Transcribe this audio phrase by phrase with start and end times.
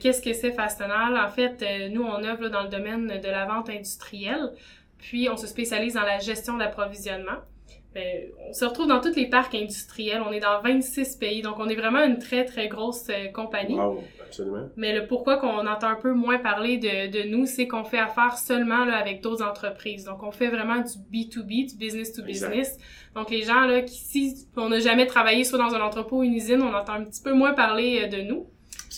[0.00, 1.16] Qu'est-ce que c'est Fastenal?
[1.16, 4.52] En fait, euh, nous, on œuvre dans le domaine de la vente industrielle,
[4.98, 7.38] puis on se spécialise dans la gestion d'approvisionnement.
[7.92, 10.22] Ben, on se retrouve dans tous les parcs industriels.
[10.24, 13.74] On est dans 26 pays, donc on est vraiment une très, très grosse euh, compagnie.
[13.74, 14.68] Wow, absolument.
[14.76, 17.98] Mais le pourquoi qu'on entend un peu moins parler de, de nous, c'est qu'on fait
[17.98, 20.04] affaire seulement là, avec d'autres entreprises.
[20.04, 22.50] Donc, on fait vraiment du B2B, du business to Exact.
[22.50, 22.78] business.
[23.16, 26.22] Donc, les gens là, qui, si on n'a jamais travaillé soit dans un entrepôt ou
[26.22, 28.46] une usine, on entend un petit peu moins parler euh, de nous.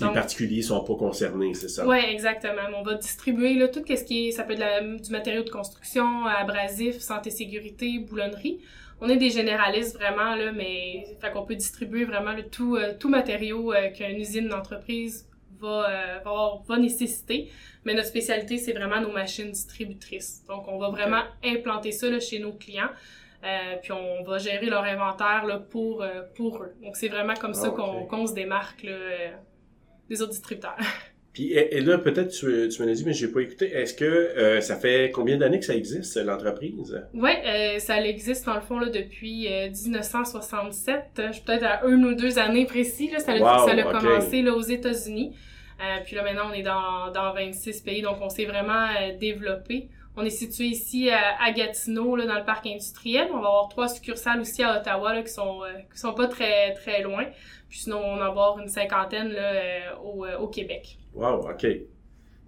[0.00, 1.86] Les Donc- particuliers sont pas concernés, c'est ça?
[1.86, 2.62] Ouais, exactement.
[2.76, 5.50] On va distribuer là, tout ce qui est, ça peut être la- du matériau de
[5.50, 8.60] construction, abrasif, santé, sécurité, boulonnerie.
[9.00, 12.92] On est des généralistes vraiment là, mais fait qu'on peut distribuer vraiment le tout, euh,
[13.00, 15.26] tout matériau euh, qu'une usine d'entreprise
[15.58, 17.50] va, euh, va, va nécessiter.
[17.84, 20.44] Mais notre spécialité, c'est vraiment nos machines distributrices.
[20.48, 22.90] Donc, on va vraiment implanter ça là, chez nos clients.
[23.42, 26.74] Euh, puis on va gérer leur inventaire là, pour, euh, pour eux.
[26.82, 27.76] Donc c'est vraiment comme ça Ah, ok.
[27.76, 28.92] qu'on qu'on se démarque là,
[30.10, 30.76] des autres distributeurs.
[31.32, 33.66] Puis et, là, peut-être tu, tu me l'as dit, mais j'ai pas écouté.
[33.72, 37.00] Est-ce que euh, ça fait combien d'années que ça existe, l'entreprise?
[37.14, 40.96] Ouais, euh, ça existe dans le fond là, depuis euh, 1967.
[41.20, 43.10] Euh, Je suis peut-être à une ou deux années précis.
[43.12, 44.00] Là, ça a, Wow, ça a ok.
[44.00, 45.32] commencé là, aux États-Unis.
[45.80, 49.16] Euh, puis là, maintenant, on est dans, dans 26 pays, donc on s'est vraiment euh,
[49.18, 49.88] développé.
[50.16, 53.28] On est situé ici à, à Gatineau, là, dans le parc industriel.
[53.30, 56.26] On va avoir trois succursales aussi à Ottawa, là, qui sont euh, qui sont pas
[56.26, 57.24] très très loin.
[57.68, 60.98] Puis sinon, on va en avoir une cinquantaine là, euh, au, euh, au Québec.
[61.14, 61.66] Wow, OK.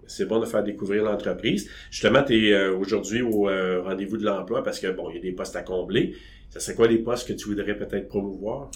[0.07, 1.69] C'est bon de faire découvrir l'entreprise.
[1.91, 5.21] Justement, tu es aujourd'hui au euh, rendez-vous de l'emploi parce que, bon, il y a
[5.21, 6.15] des postes à combler.
[6.49, 8.69] Ça serait quoi les postes que tu voudrais peut-être promouvoir?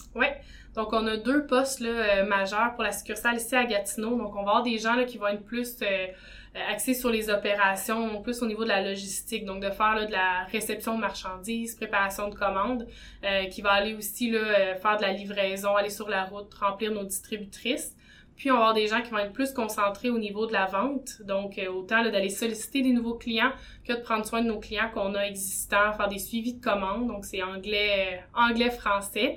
[0.75, 4.16] Donc, on a deux postes là, euh, majeurs pour la succursale ici à Gatineau.
[4.16, 7.09] Donc, on va avoir des gens là, qui vont être plus euh, euh, axés sur
[7.09, 9.45] les opérations, plus au niveau de la logistique.
[9.45, 12.88] Donc, de faire de la réception de marchandises, préparation de commandes,
[13.23, 16.92] euh, qui va aller aussi euh, faire de la livraison, aller sur la route, remplir
[16.92, 17.95] nos distributrices.
[18.38, 20.67] Puis, on va avoir des gens qui vont être plus concentrés au niveau de la
[20.67, 21.21] vente.
[21.25, 23.52] Donc, euh, autant là, d'aller solliciter des nouveaux clients
[23.85, 27.08] que de prendre soin de nos clients qu'on a existants, faire des suivis de commandes.
[27.08, 29.36] Donc, c'est anglais, euh, anglais-français.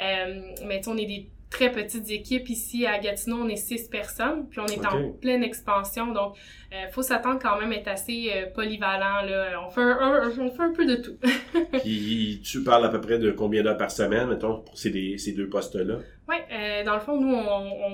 [0.00, 4.48] Euh, mais on est des très petites équipes ici à Gatineau, on est six personnes,
[4.48, 6.34] puis on est en pleine expansion, donc
[6.72, 9.62] euh, faut s'attendre quand même à être assez euh, polyvalent là.
[9.64, 11.16] On fait un, un- on fait un peu de tout.
[11.84, 15.16] Puis tu parles à peu près de combien d'heures par semaine, mettons, pour ces, des-
[15.16, 15.98] ces deux postes-là?
[16.28, 17.38] Ouais, euh, dans le fond, nous, on,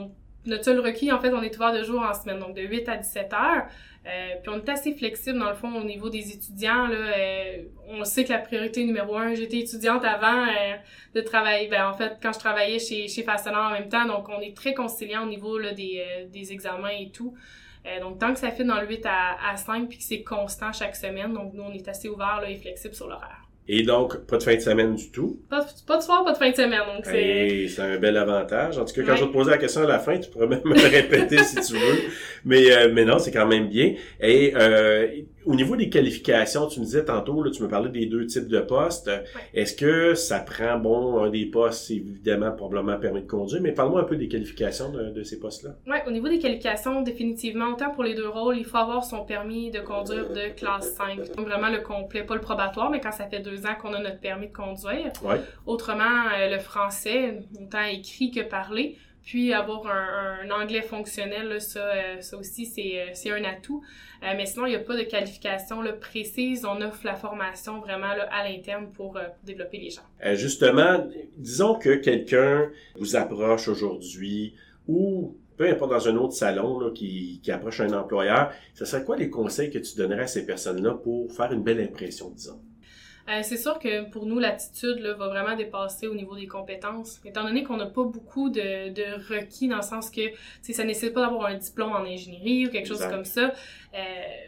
[0.05, 0.11] on-
[0.47, 2.89] notre seul requis, en fait, on est ouvert de jour en semaine, donc de 8
[2.89, 3.67] à 17 heures.
[4.07, 6.89] Euh, puis on est assez flexible, dans le fond, au niveau des étudiants.
[6.91, 10.77] Euh, on sait que la priorité numéro un, j'étais étudiante avant euh,
[11.15, 14.29] de travailler, ben en fait, quand je travaillais chez, chez Fastenal en même temps, donc
[14.31, 17.35] on est très conciliant au niveau des, euh, des examens et tout.
[17.87, 20.23] Euh, donc tant que ça fait dans le 8 à, à 5 puis que c'est
[20.23, 23.50] constant chaque semaine, donc nous, on est assez ouvert là, et flexible sur l'horaire.
[23.69, 25.39] Et donc, pas de fin de semaine du tout.
[25.49, 27.69] Pas, pas de soir, pas de fin de semaine, donc c'est...
[27.69, 28.79] C'est un bel avantage.
[28.79, 29.17] En tout cas, quand Ouais.
[29.19, 31.55] je vais te poser la question à la fin, tu pourrais même me répéter si
[31.57, 31.99] tu veux.
[32.45, 33.95] Mais, euh, mais non, c'est quand même bien.
[34.21, 35.07] Et euh,
[35.51, 38.47] au niveau des qualifications, tu me disais tantôt, là, tu me parlais des deux types
[38.47, 39.11] de postes.
[39.53, 43.73] Est-ce que ça prend, bon, un des postes, c'est évidemment, probablement permis de conduire, mais
[43.73, 45.77] parle-moi un peu des qualifications de, de ces postes-là.
[45.87, 49.25] Ouais, au niveau des qualifications, définitivement, autant pour les deux rôles, il faut avoir son
[49.25, 51.37] permis de conduire de classe 5.
[51.37, 54.01] Donc vraiment le complet, pas le probatoire, mais quand ça fait deux ans qu'on a
[54.01, 55.13] notre permis de conduire.
[55.25, 55.41] Ouais.
[55.67, 58.97] Autrement, euh, le français, autant écrit que parlé.
[59.25, 63.83] Puis avoir un, anglais fonctionnel, euh, ça aussi, c'est euh, un atout.
[64.23, 66.65] Euh, mais sinon, il n'y a pas de qualification précise.
[66.65, 70.03] On offre la formation vraiment à l'interne pour, développer les gens.
[70.35, 74.55] Justement, disons que quelqu'un vous approche aujourd'hui
[74.89, 79.17] ou peu importe dans un autre salon qui, qui approche un employeur, ce serait quoi
[79.17, 82.61] les conseils que tu donnerais à ces personnes-là pour faire une belle impression, disons?
[83.31, 87.21] Euh, c'est sûr que pour nous, l'attitude va vraiment dépasser au niveau des compétences.
[87.25, 90.23] Étant donné qu'on n'a pas beaucoup de, de requis dans le sens que
[90.63, 93.53] ça nécessite pas d'avoir un diplôme en ingénierie ou quelque chose comme ça,
[93.95, 93.99] euh,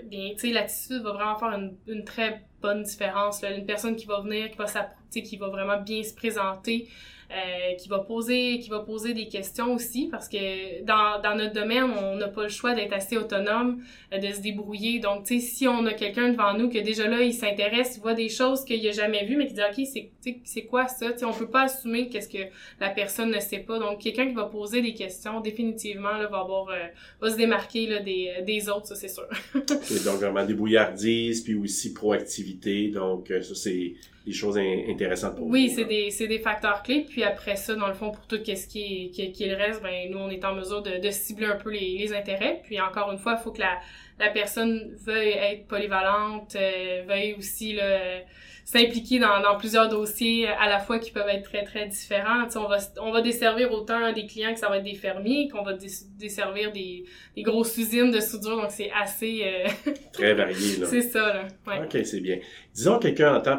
[0.04, 3.42] bien, l'attitude va vraiment faire une, une très bonne différence.
[3.42, 4.66] Une personne qui va venir, qui va,
[5.10, 6.88] qui va vraiment bien se présenter,
[7.32, 11.54] euh, qui va poser qui va poser des questions aussi parce que dans, dans notre
[11.54, 13.82] domaine on n'a pas le choix d'être assez autonome
[14.12, 17.08] euh, de se débrouiller donc tu sais si on a quelqu'un devant nous que déjà
[17.08, 20.10] là il s'intéresse il voit des choses qu'il a jamais vues mais qui dit ok
[20.44, 21.10] c'est quoi ça?
[21.14, 22.50] Tu on peut pas assumer qu'est-ce que
[22.80, 26.40] la personne ne sait pas donc quelqu'un qui va poser des questions définitivement là va
[26.40, 26.88] avoir euh,
[27.18, 31.54] va se démarquer là des des autres ça c'est sûr Et donc vraiment débrouillardise, puis
[31.54, 32.51] aussi proactivité.
[32.92, 33.94] Donc euh, ça c'est
[34.26, 35.76] des choses intéressantes pour oui, vous.
[35.76, 37.06] c'est des, c'est des facteurs clés.
[37.08, 39.56] Puis après ça, dans le fond, pour tout ce qui est, qui, qui est le
[39.56, 42.60] reste, ben, nous, on est en mesure de, de cibler un peu les, les intérêts.
[42.64, 43.78] Puis encore une fois, il faut que la,
[44.18, 47.78] la personne veuille être polyvalente, euh, veuille aussi
[48.64, 52.46] s'impliquer dans, dans plusieurs dossiers à la fois qui peuvent être très, très différents.
[52.54, 55.62] on va, on va desservir autant des clients que ça va être des fermiers, qu'on
[55.62, 55.74] va
[56.18, 57.04] desservir des,
[57.36, 58.56] des grosses usines de soudure.
[58.56, 59.42] Donc, c'est assez...
[59.44, 60.86] Euh, très varié, là.
[60.90, 61.48] c'est ça, là.
[61.66, 61.84] Ouais.
[61.84, 62.38] OK, c'est bien.
[62.74, 63.58] Disons que quelqu'un entend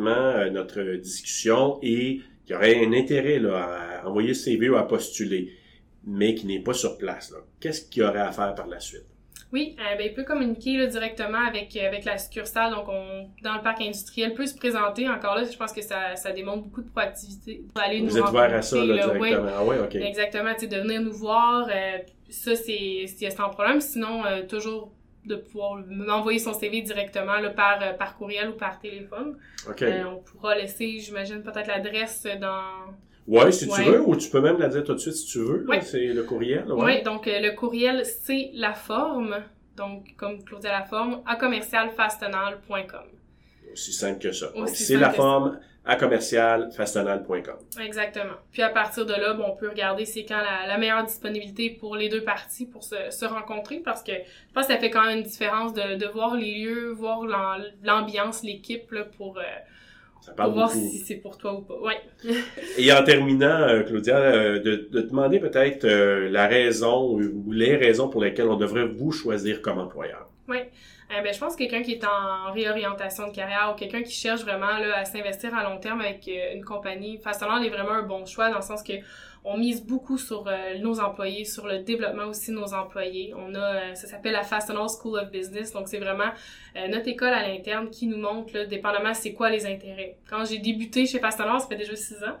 [0.00, 4.76] présentement euh, notre discussion et qui aurait un intérêt là, à envoyer ce CV ou
[4.76, 5.52] à postuler,
[6.04, 7.34] mais qui n'est pas sur place.
[7.60, 9.04] Qu'est-ce qu'il aurait à faire par la suite?
[9.52, 12.70] Oui, euh, ben, il peut communiquer là, directement avec, euh, avec la succursale.
[12.72, 15.08] Donc, on, dans le parc industriel, peut se présenter.
[15.08, 18.28] Encore là, je pense que ça, ça démontre beaucoup de proactivité pour aller Vous êtes
[18.28, 19.50] ouvert à ça, là, directement.
[19.52, 19.96] Ah ouais, OK.
[19.96, 21.68] Exactement, de venir nous voir.
[21.68, 21.98] Euh,
[22.28, 23.80] ça, c'est sans problème.
[23.80, 24.92] Sinon, euh, toujours
[25.24, 29.36] de pouvoir m'envoyer son CV directement là, par, euh, par courriel ou par téléphone.
[29.68, 29.84] OK.
[30.06, 32.94] on pourra laisser, j'imagine, peut-être l'adresse dans
[33.26, 35.38] Ouais, si tu veux, ou tu peux même la dire tout de suite si tu
[35.38, 35.66] veux.
[35.82, 36.64] C'est le courriel.
[36.68, 39.36] Oui, ouais, donc euh, le courriel, c'est la forme,
[39.76, 43.06] donc comme Claudia la forme, à commercialfastenal.com.
[43.72, 44.50] Aussi simple que ça.
[44.66, 47.56] c'est la forme à commercialfastenal.com.
[47.82, 48.34] Exactement.
[48.52, 51.96] Puis à partir de là, bon, on peut regarder c'est quand la, meilleure disponibilité pour
[51.96, 55.04] les deux parties pour se, se, rencontrer parce que je pense que ça fait quand
[55.04, 57.22] même une différence de, de voir les lieux, voir
[57.82, 59.38] l'ambiance, l'équipe pour.
[59.38, 59.42] Euh,
[60.20, 61.80] ça pour voir si c'est pour toi ou pas.
[61.80, 61.98] Ouais.
[62.76, 68.10] Et en terminant, euh, Claudia, euh, de, de demander peut-être la raison ou les raisons
[68.10, 70.28] pour lesquelles on devrait vous choisir comme employeur.
[70.46, 70.58] Oui.
[71.12, 74.12] Eh ben, je pense que quelqu'un qui est en réorientation de carrière ou quelqu'un qui
[74.12, 78.02] cherche vraiment là, à s'investir à long terme avec une compagnie, Façonnant est vraiment un
[78.02, 78.92] bon choix dans le sens que
[79.44, 83.32] on mise beaucoup sur euh, nos employés, sur le développement aussi de nos employés.
[83.34, 86.30] On a, euh, ça s'appelle la Fastenal School of Business, donc c'est vraiment
[86.76, 90.18] euh, notre école à l'interne qui nous montre, là, dépendamment c'est quoi les intérêts.
[90.28, 92.36] Quand j'ai débuté chez Fastenal, ça fait déjà six ans,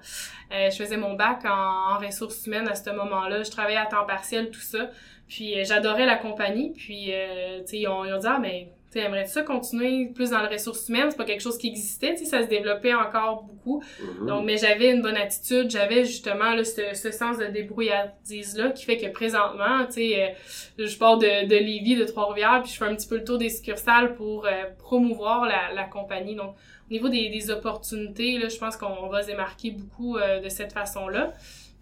[0.50, 4.04] je faisais mon bac en, en ressources humaines à ce moment-là, je travaillais à temps
[4.04, 4.90] partiel, tout ça.
[5.28, 9.26] Puis j'adorais la compagnie, puis tu sais, ils ils ont dit «Ah, mais tu aimerais
[9.26, 11.06] ça continuer plus dans les ressources humaines?
[11.10, 13.82] C'est pas quelque chose qui existait, tu ça se développait encore beaucoup.
[13.82, 14.26] Mm-hmm.
[14.26, 18.84] Donc, mais j'avais une bonne attitude, j'avais justement là, ce, ce sens de débrouillardise-là qui
[18.84, 20.34] fait que présentement, tu sais,
[20.78, 23.24] euh, je pars de, de Lévis, de Trois-Rivières, puis je fais un petit peu le
[23.24, 26.34] tour des succursales pour euh, promouvoir la, la compagnie.
[26.34, 26.54] Donc,
[26.88, 30.48] au niveau des, des opportunités, là, je pense qu'on va se démarquer beaucoup euh, de
[30.48, 31.32] cette façon-là.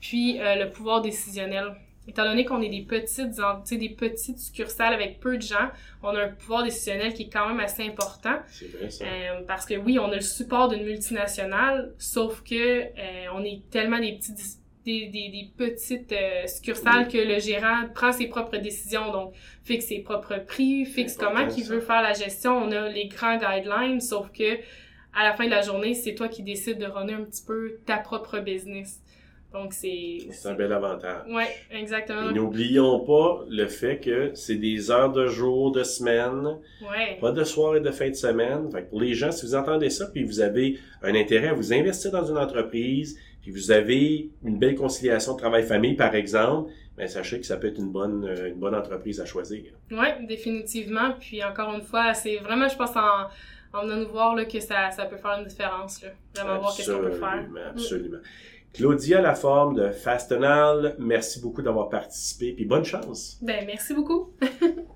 [0.01, 1.75] Puis, le pouvoir décisionnel
[2.09, 3.39] étant donné qu'on est des petites,
[3.71, 5.69] des petites succursales avec peu de gens,
[6.03, 8.37] on a un pouvoir décisionnel qui est quand même assez important.
[8.49, 9.05] C'est vrai ça.
[9.05, 13.63] Euh, parce que oui, on a le support d'une multinationale, sauf que euh, on est
[13.71, 14.41] tellement des petites
[14.85, 19.87] des, des, des petites euh, succursales que le gérant prend ses propres décisions, donc fixe
[19.87, 22.57] ses propres prix, fixe comment il veut faire la gestion.
[22.57, 24.59] On a les grands guidelines, sauf que
[25.15, 27.79] à la fin de la journée, c'est toi qui décides de runner un petit peu
[27.85, 29.03] ta propre business.
[29.53, 30.19] Donc, c'est...
[30.31, 31.23] C'est un bel avantage.
[31.29, 32.29] Oui, exactement.
[32.29, 36.59] Et n'oublions pas le fait que c'est des heures de jour, de semaine.
[36.83, 37.17] Ouais.
[37.19, 38.71] Pas de soir et de fin de semaine.
[38.71, 41.55] Fait que pour les gens, si vous entendez ça, puis vous avez un intérêt à
[41.55, 47.09] vous investir dans une entreprise, puis vous avez une belle conciliation travail-famille, par exemple, ben,
[47.09, 49.73] sachez que ça peut être une bonne, euh, une bonne entreprise à choisir.
[49.91, 51.12] Oui, définitivement.
[51.19, 53.29] Puis encore une fois, c'est vraiment, je pense, en,
[53.73, 56.03] en venant nous voir là, que ça, ça peut faire une différence.
[56.03, 56.11] Là.
[56.35, 57.29] Vraiment voir qu'est-ce qu'on peut faire.
[57.29, 58.19] Absolument, absolument.
[58.73, 63.38] Claudia Laforme de Fastenal, merci beaucoup d'avoir participé, puis bonne chance.
[63.43, 64.32] Ben, merci beaucoup.